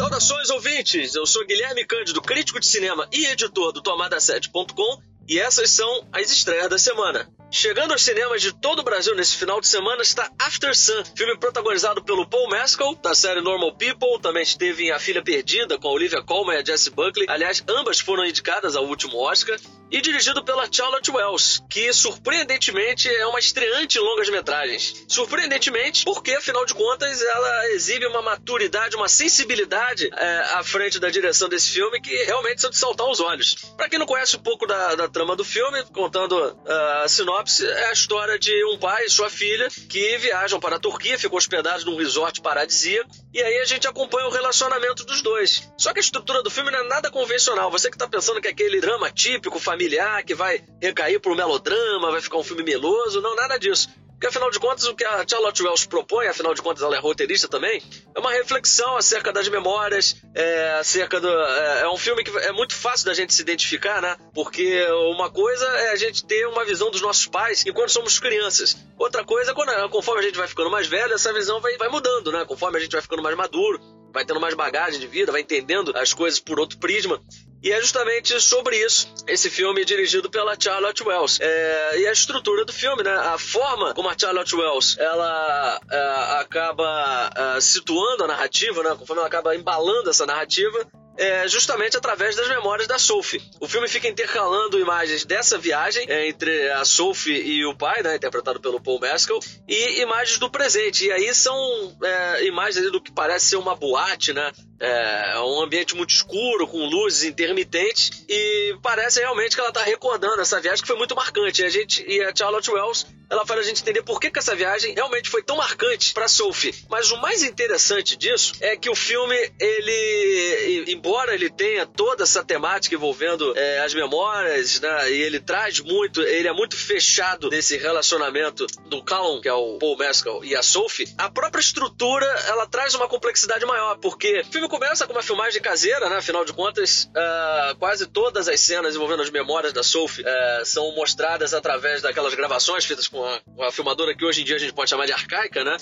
[0.00, 5.68] Saudações ouvintes, eu sou Guilherme Cândido, crítico de cinema e editor do Tomada7.com e essas
[5.72, 7.30] são as estreias da semana.
[7.50, 11.36] Chegando aos cinemas de todo o Brasil nesse final de semana está After Sun, filme
[11.38, 15.88] protagonizado pelo Paul Mescal, da série Normal People, também esteve em A Filha Perdida com
[15.88, 19.60] a Olivia Colman e a Jessie Buckley, aliás, ambas foram indicadas ao último Oscar,
[19.90, 25.04] e dirigido pela Charlotte Wells, que surpreendentemente é uma estreante em longas metragens.
[25.08, 31.10] Surpreendentemente, porque afinal de contas ela exibe uma maturidade, uma sensibilidade é, à frente da
[31.10, 33.54] direção desse filme que realmente são de saltar os olhos.
[33.76, 37.66] Para quem não conhece um pouco da, da trama do filme, contando uh, a sinopse,
[37.66, 41.36] é a história de um pai e sua filha que viajam para a Turquia, ficam
[41.36, 45.72] hospedados num resort paradisíaco, e aí a gente acompanha o relacionamento dos dois.
[45.76, 47.70] Só que a estrutura do filme não é nada convencional.
[47.70, 52.10] Você que tá pensando que é aquele drama típico, familiar, que vai recair pro melodrama,
[52.10, 53.88] vai ficar um filme meloso, não, nada disso.
[54.20, 56.98] Porque afinal de contas, o que a Charlotte Wells propõe, afinal de contas ela é
[56.98, 57.82] roteirista também,
[58.14, 61.26] é uma reflexão acerca das memórias, é, acerca do.
[61.26, 64.18] É, é, um filme que é muito fácil da gente se identificar, né?
[64.34, 68.76] Porque uma coisa é a gente ter uma visão dos nossos pais enquanto somos crianças.
[68.98, 72.30] Outra coisa, quando, conforme a gente vai ficando mais velho, essa visão vai, vai mudando,
[72.30, 72.44] né?
[72.44, 73.80] Conforme a gente vai ficando mais maduro,
[74.12, 77.22] vai tendo mais bagagem de vida, vai entendendo as coisas por outro prisma.
[77.62, 81.38] E é justamente sobre isso esse filme dirigido pela Charlotte Wells.
[81.40, 83.12] É, e a estrutura do filme, né?
[83.12, 88.96] A forma como a Charlotte Wells ela é, acaba é, situando a narrativa, né?
[88.98, 90.86] Conforme ela acaba embalando essa narrativa,
[91.20, 93.42] é, justamente através das memórias da Sophie.
[93.60, 98.16] O filme fica intercalando imagens dessa viagem é, entre a Sophie e o pai, né,
[98.16, 101.04] interpretado pelo Paul Mescal, e imagens do presente.
[101.04, 101.54] E aí são
[102.02, 104.50] é, imagens do que parece ser uma boate, né?
[104.82, 110.40] É um ambiente muito escuro, com luzes intermitentes, e parece realmente que ela está recordando
[110.40, 111.60] essa viagem que foi muito marcante.
[111.60, 114.38] E a, gente, e a Charlotte Wells ela faz a gente entender por que, que
[114.40, 116.74] essa viagem realmente foi tão marcante para Sophie.
[116.88, 122.42] Mas o mais interessante disso é que o filme, ele, embora ele tenha toda essa
[122.42, 127.76] temática envolvendo é, as memórias, né, e ele traz muito, ele é muito fechado nesse
[127.76, 132.66] relacionamento do Callum, que é o Paul Mescal, e a Sophie, a própria estrutura, ela
[132.66, 136.52] traz uma complexidade maior, porque o filme começa com uma filmagem caseira, né, afinal de
[136.52, 142.02] contas, uh, quase todas as cenas envolvendo as memórias da Sophie uh, são mostradas através
[142.02, 143.19] daquelas gravações feitas com
[143.56, 145.76] uma, filmadora que hoje em dia a gente pode chamar de arcaica, né?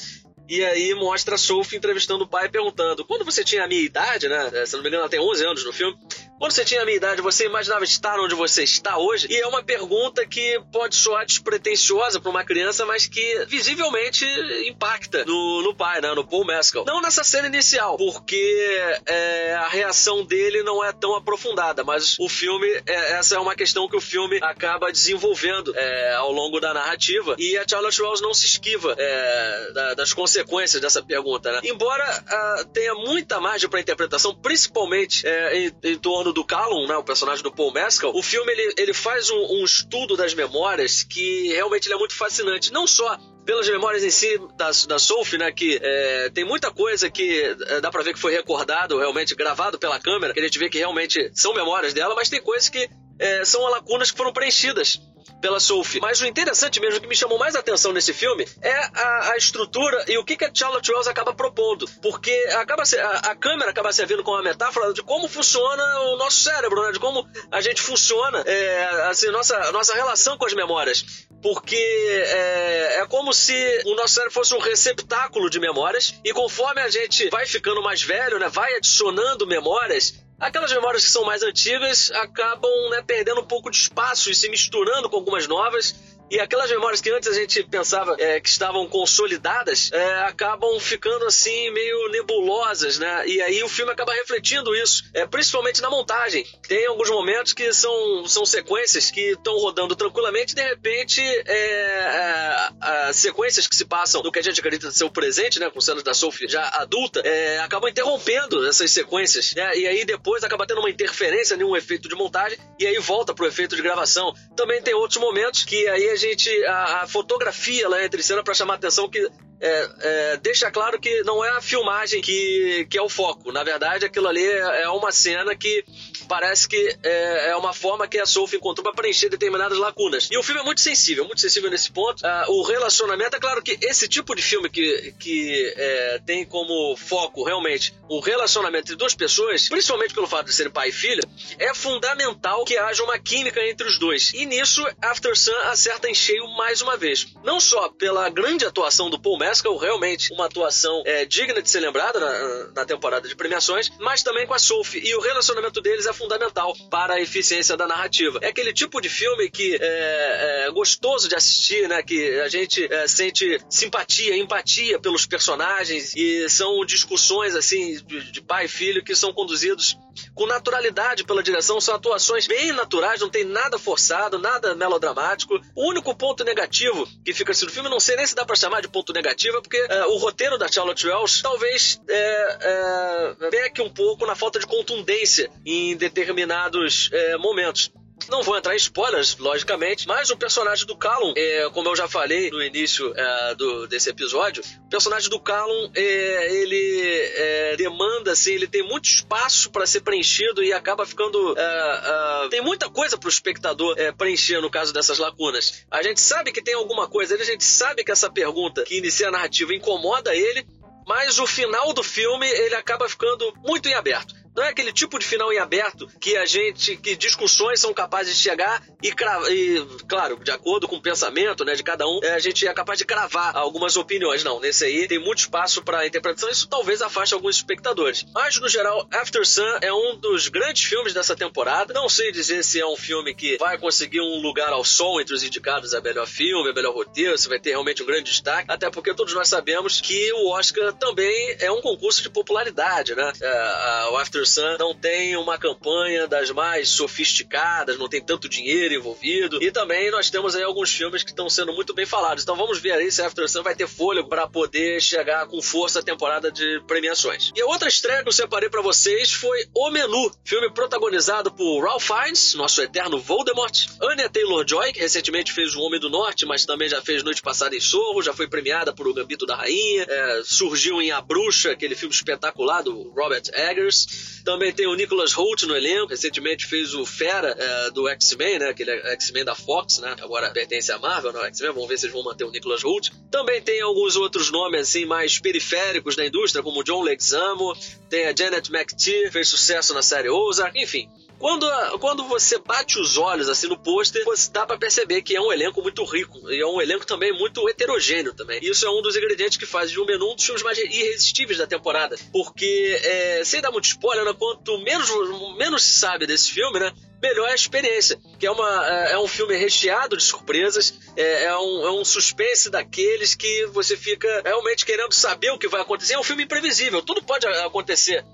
[0.49, 4.29] E aí mostra a Sophie entrevistando o pai perguntando: quando você tinha a minha idade,
[4.29, 4.67] né?
[4.67, 5.97] Se não me engano, ela tem 11 anos no filme.
[6.39, 9.27] Quando você tinha a minha idade, você imaginava estar onde você está hoje?
[9.29, 14.25] E é uma pergunta que pode soar despretensiosa para uma criança, mas que visivelmente
[14.69, 16.15] impacta no, no pai, né?
[16.15, 16.85] No Paul Mescal.
[16.85, 22.29] Não nessa cena inicial, porque é, a reação dele não é tão aprofundada, mas o
[22.29, 26.73] filme, é, essa é uma questão que o filme acaba desenvolvendo é, ao longo da
[26.73, 27.35] narrativa.
[27.37, 31.61] E a Charlotte Wells não se esquiva é, da, das consequências dessa pergunta, né?
[31.65, 36.97] Embora uh, tenha muita margem para interpretação, principalmente é, em, em torno do Callum, né,
[36.97, 41.03] o personagem do Paul Mescal, o filme ele, ele faz um, um estudo das memórias
[41.03, 42.73] que realmente é muito fascinante.
[42.73, 47.11] Não só pelas memórias em si da, da Sophie, né, que é, tem muita coisa
[47.11, 50.59] que é, dá pra ver que foi recordado, realmente gravado pela câmera, que a gente
[50.59, 54.33] vê que realmente são memórias dela, mas tem coisas que é, são lacunas que foram
[54.33, 55.01] preenchidas
[55.41, 56.01] pela Sophie.
[56.01, 59.37] Mas o interessante mesmo, o que me chamou mais atenção nesse filme, é a, a
[59.37, 61.89] estrutura e o que, que a Charlotte Wells acaba propondo.
[62.03, 66.43] Porque acaba a, a, câmera acaba servindo como uma metáfora de como funciona o nosso
[66.43, 66.93] cérebro, né?
[66.93, 73.01] De como a gente funciona, é, assim, nossa, nossa relação com as memórias porque é,
[73.01, 73.55] é, como se
[73.87, 78.03] o nosso cérebro fosse um receptáculo de memórias e conforme a gente vai ficando mais
[78.03, 83.47] velho, né, vai adicionando memórias, Aquelas memórias que são mais antigas acabam né, perdendo um
[83.47, 85.95] pouco de espaço e se misturando com algumas novas
[86.31, 91.25] e aquelas memórias que antes a gente pensava é, que estavam consolidadas é, acabam ficando
[91.25, 93.27] assim meio nebulosas, né?
[93.27, 96.47] E aí o filme acaba refletindo isso, é, principalmente na montagem.
[96.67, 102.69] Tem alguns momentos que são, são sequências que estão rodando tranquilamente e de repente é,
[102.83, 105.71] é sequências que se passam do que a gente acredita ser o presente, né?
[105.71, 109.55] Com cenas da Sophie já adulta, é, acabam interrompendo essas sequências.
[109.55, 109.79] Né?
[109.79, 113.47] E aí depois acaba tendo uma interferência, nenhum efeito de montagem, e aí volta pro
[113.47, 114.35] efeito de gravação.
[114.55, 116.51] Também tem outros momentos que aí a gente.
[116.67, 121.45] A, a fotografia lá cena para chamar atenção que é, é, deixa claro que não
[121.45, 123.51] é a filmagem que, que é o foco.
[123.53, 125.85] Na verdade, aquilo ali é, uma cena que
[126.29, 130.29] parece que é, é, uma forma que a Sophie encontrou para preencher determinadas lacunas.
[130.31, 132.25] E o filme é muito sensível, muito sensível nesse ponto.
[132.25, 136.97] Ah, o relacionamento, é claro que esse tipo de filme que, que é, tem como
[136.97, 141.23] foco realmente o relacionamento entre duas pessoas, principalmente pelo fato de serem pai e filha,
[141.59, 144.33] é fundamental que haja uma química entre os dois.
[144.35, 147.27] E nisso, After Sun acerta em cheio mais uma vez.
[147.43, 151.81] Não só pela grande atuação do Paul Mescal, realmente uma atuação é, digna de ser
[151.81, 155.01] lembrada na, na, temporada de premiações, mas também com a Sophie.
[155.03, 158.39] E o relacionamento deles é fundamental para a eficiência da narrativa.
[158.43, 162.03] É aquele tipo de filme que é, é gostoso de assistir, né?
[162.03, 168.43] Que a gente é, sente simpatia, empatia pelos personagens e são discussões assim de, de
[168.43, 169.97] pai e filho que são conduzidos
[170.39, 175.61] com naturalidade pela direção, são atuações bem naturais, não tem nada forçado, nada melodramático.
[175.75, 178.55] O único ponto negativo que fica assim no filme, não sei nem se dá para
[178.55, 183.51] chamar de ponto negativo, é porque é, o roteiro da Charlotte Wells talvez é, é,
[183.51, 187.91] peque um pouco na falta de contundência em determinados é, momentos.
[188.29, 192.07] Não vou entrar em spoilers, logicamente, mas o personagem do Callum, é, como eu já
[192.07, 198.33] falei no início é, do, desse episódio, o personagem do Callum, é, ele é, demanda,
[198.33, 201.55] assim, ele tem muito espaço para ser preenchido e acaba ficando.
[201.57, 205.87] É, é, tem muita coisa para o espectador preencher no caso dessas lacunas.
[205.91, 209.29] A gente sabe que tem alguma coisa, a gente sabe que essa pergunta que inicia
[209.29, 210.67] a narrativa incomoda ele,
[211.07, 214.35] mas o final do filme ele acaba ficando muito em aberto.
[214.59, 218.35] Não é aquele tipo de final em aberto que a gente, que discussões são capazes
[218.37, 222.33] de chegar e, e claro, de acordo com o pensamento né, de cada um, é,
[222.33, 224.43] a gente é capaz de cravar algumas opiniões.
[224.43, 228.27] Não, nesse aí tem muito espaço para interpretação, isso talvez afaste alguns espectadores.
[228.35, 231.95] Mas, no geral, After Sun é um dos grandes filmes dessa temporada.
[231.95, 235.35] Não sei dizer se é um filme que vai conseguir um lugar ao sol entre
[235.35, 238.69] os indicados a melhor filme, a melhor roteiro, se vai ter realmente um grande destaque,
[238.69, 243.33] até porque todos nós sabemos que o Oscar também é um concurso de popularidade, né?
[243.41, 248.95] É, o After Sun não tem uma campanha das mais sofisticadas, não tem tanto dinheiro
[248.95, 249.63] envolvido.
[249.63, 252.43] E também nós temos aí alguns filmes que estão sendo muito bem falados.
[252.43, 256.01] Então vamos ver aí se After Sun vai ter fôlego para poder chegar com força
[256.01, 257.53] a temporada de premiações.
[257.55, 261.81] E a outra estreia que eu separei para vocês foi O Menu, filme protagonizado por
[261.81, 266.65] Ralph Fiennes, nosso eterno Voldemort, Anya Taylor-Joy, que recentemente fez O Homem do Norte, mas
[266.65, 270.07] também já fez Noite Passada em Sorro, já foi premiada por O Gambito da Rainha,
[270.09, 274.38] é, surgiu em A Bruxa, aquele filme espetacular do Robert Eggers.
[274.45, 278.69] Também tem o Nicholas Holt no elenco, recentemente fez o Fera é, do X-Men, né?
[278.69, 280.17] Aquele X-Men da Fox, né?
[280.21, 281.73] Agora pertence à Marvel, não X-Men.
[281.73, 283.11] Vamos ver se eles vão manter o Nicholas Holt.
[283.31, 287.77] Também tem alguns outros nomes assim mais periféricos da indústria, como John Leguizamo,
[288.09, 291.09] tem a Janet McTee, fez sucesso na série Ozark, enfim.
[291.39, 291.67] Quando,
[291.99, 295.81] quando você bate os olhos assim no pôster, dá para perceber que é um elenco
[295.81, 298.59] muito rico e é um elenco também muito heterogêneo também.
[298.63, 301.59] Isso é um dos ingredientes que faz de um menu um dos filmes mais irresistíveis
[301.59, 305.09] da temporada, porque é, sem dar muito spoiler, né, quanto menos
[305.57, 306.93] menos se sabe desse filme, né?
[307.21, 308.19] melhor é a experiência.
[308.39, 312.05] Que é, uma, é, é um filme recheado de surpresas, é, é, um, é um
[312.05, 316.15] suspense daqueles que você fica realmente querendo saber o que vai acontecer.
[316.15, 318.25] É um filme imprevisível, tudo pode acontecer.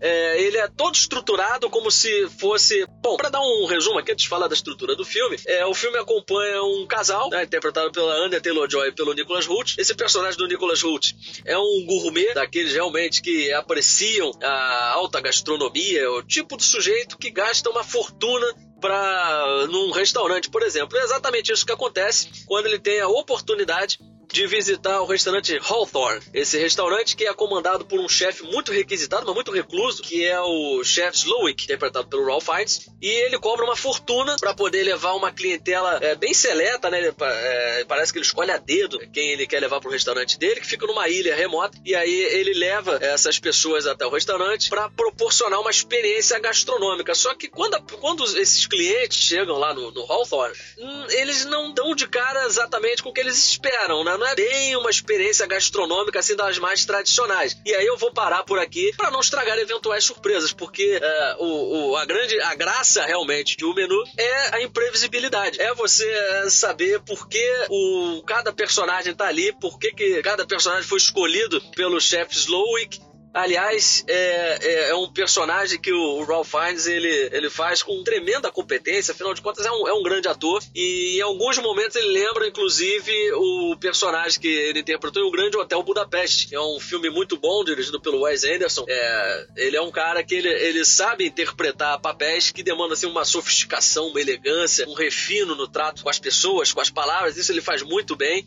[0.00, 2.86] É, ele é todo estruturado como se fosse.
[3.02, 5.74] Bom, para dar um resumo aqui, antes de falar da estrutura do filme, é, o
[5.74, 9.74] filme acompanha um casal, né, interpretado pela Anya Taylor Joy e pelo Nicholas Hoult.
[9.78, 11.14] Esse personagem do Nicholas Hoult
[11.44, 17.18] é um gourmet, daqueles realmente que apreciam a alta gastronomia, é o tipo de sujeito
[17.18, 18.46] que gasta uma fortuna
[18.80, 20.96] para num restaurante, por exemplo.
[20.96, 23.98] É exatamente isso que acontece quando ele tem a oportunidade
[24.32, 26.22] de visitar o restaurante Hawthorne.
[26.34, 30.38] Esse restaurante que é comandado por um chefe muito requisitado, mas muito recluso, que é
[30.40, 32.88] o chefe Slowick, interpretado pelo Ralph Fiennes.
[33.00, 37.12] E ele cobra uma fortuna para poder levar uma clientela é, bem seleta, né?
[37.20, 40.60] É, parece que ele escolhe a dedo quem ele quer levar para o restaurante dele,
[40.60, 41.78] que fica numa ilha remota.
[41.84, 47.14] E aí ele leva essas pessoas até o restaurante para proporcionar uma experiência gastronômica.
[47.14, 51.94] Só que quando, quando esses clientes chegam lá no, no Hawthorne, hum, eles não dão
[51.94, 54.17] de cara exatamente com o que eles esperam, né?
[54.18, 57.56] Não é bem uma experiência gastronômica assim das mais tradicionais.
[57.64, 61.90] E aí eu vou parar por aqui para não estragar eventuais surpresas, porque é, o,
[61.90, 65.60] o, a grande a graça realmente de um menu é a imprevisibilidade.
[65.60, 70.46] É você é, saber por que o, cada personagem tá ali, por que, que cada
[70.46, 76.50] personagem foi escolhido pelo chefe Slowick Aliás, é, é, é, um personagem que o, Ralph
[76.50, 80.28] Fiennes ele, ele faz com tremenda competência, afinal de contas é um, é um grande
[80.28, 85.30] ator e em alguns momentos ele lembra inclusive o personagem que ele interpretou em O
[85.30, 86.54] Grande Hotel Budapeste.
[86.54, 88.84] É um filme muito bom, dirigido pelo Wes Anderson.
[88.88, 93.24] É, ele é um cara que ele, ele sabe interpretar papéis que demandam assim, uma
[93.24, 97.60] sofisticação, uma elegância, um refino no trato com as pessoas, com as palavras, isso ele
[97.60, 98.46] faz muito bem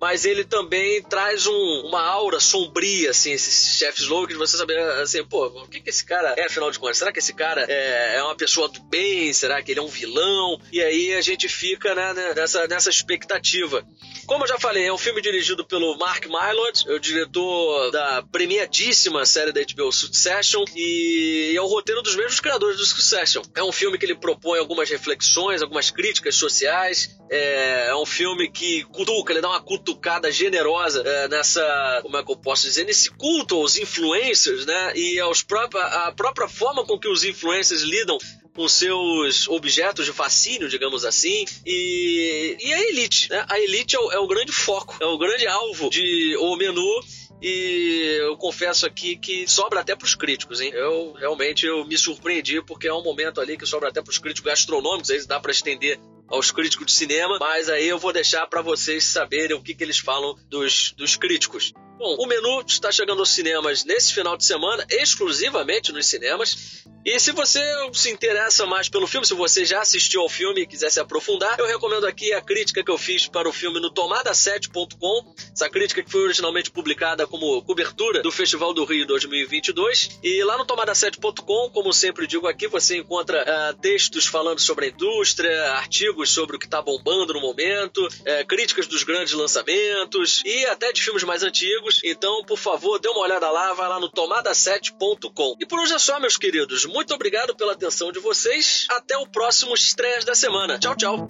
[0.00, 4.78] mas ele também traz um, uma aura sombria, assim, esses chefes loucos, de você saber,
[5.00, 6.98] assim, pô, o que, que esse cara é, afinal de contas?
[6.98, 9.32] Será que esse cara é, é uma pessoa do bem?
[9.32, 10.60] Será que ele é um vilão?
[10.72, 13.86] E aí a gente fica né, né nessa, nessa expectativa.
[14.26, 18.22] Como eu já falei, é um filme dirigido pelo Mark Mylod, é o diretor da
[18.30, 23.42] premiadíssima série da HBO Succession, e é o roteiro dos mesmos criadores do Succession.
[23.54, 28.50] É um filme que ele propõe algumas reflexões, algumas críticas sociais, é, é um filme
[28.50, 32.66] que cutuca, ele dá uma cutuca cutucada generosa é, nessa, como é que eu posso
[32.66, 34.92] dizer, nesse culto aos influencers, né?
[34.96, 38.18] E aos própria, a própria forma com que os influencers lidam
[38.52, 43.46] com seus objetos de fascínio, digamos assim, e, e a elite, né?
[43.48, 47.00] A elite é o, é o grande foco, é o grande alvo de o menu
[47.40, 50.72] e eu confesso aqui que sobra até para os críticos, hein?
[50.74, 54.18] Eu realmente eu me surpreendi porque é um momento ali que sobra até para os
[54.18, 58.46] críticos gastronômicos, aí dá para estender aos críticos de cinema, mas aí eu vou deixar
[58.46, 61.72] para vocês saberem o que, que eles falam dos, dos críticos.
[61.98, 66.84] Bom, o menu está chegando aos cinemas nesse final de semana, exclusivamente nos cinemas.
[67.06, 67.60] E se você
[67.92, 71.56] se interessa mais pelo filme, se você já assistiu ao filme e quiser se aprofundar,
[71.56, 75.32] eu recomendo aqui a crítica que eu fiz para o filme no tomada7.com.
[75.52, 80.18] Essa crítica que foi originalmente publicada como cobertura do Festival do Rio 2022.
[80.20, 84.88] E lá no tomada7.com, como sempre digo aqui, você encontra uh, textos falando sobre a
[84.88, 90.66] indústria, artigos sobre o que está bombando no momento, uh, críticas dos grandes lançamentos e
[90.66, 91.85] até de filmes mais antigos.
[92.04, 95.56] Então, por favor, dê uma olhada lá, vai lá no tomada7.com.
[95.60, 96.84] E por hoje é só, meus queridos.
[96.84, 98.86] Muito obrigado pela atenção de vocês.
[98.90, 100.78] Até o próximo Estreias da Semana.
[100.78, 101.26] Tchau, tchau.